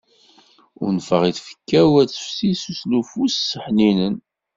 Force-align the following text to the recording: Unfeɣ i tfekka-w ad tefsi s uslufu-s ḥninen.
Unfeɣ 0.85 1.21
i 1.25 1.31
tfekka-w 1.37 1.93
ad 2.01 2.09
tefsi 2.11 2.51
s 2.61 2.63
uslufu-s 2.71 3.39
ḥninen. 3.63 4.15